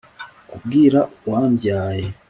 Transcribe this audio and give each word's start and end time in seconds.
kubwira 0.49 0.99
uwambyaye 1.27 2.05